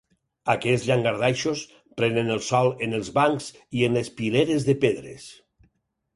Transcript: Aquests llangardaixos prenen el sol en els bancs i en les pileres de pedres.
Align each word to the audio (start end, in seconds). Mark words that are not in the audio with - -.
Aquests 0.51 0.85
llangardaixos 0.91 1.61
prenen 2.01 2.31
el 2.37 2.41
sol 2.47 2.71
en 2.87 2.99
els 3.01 3.13
bancs 3.19 3.51
i 3.83 3.87
en 3.91 4.01
les 4.01 4.11
pileres 4.23 4.69
de 4.71 4.79
pedres. 4.87 5.29